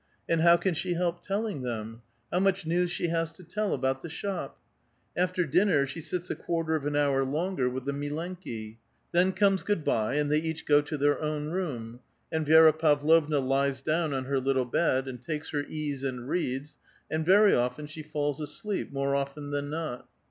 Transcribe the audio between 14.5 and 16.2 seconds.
bed, and takes her ease